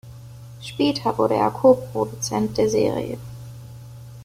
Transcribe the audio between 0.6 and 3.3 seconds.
Später wurde er Koproduzent der Serie.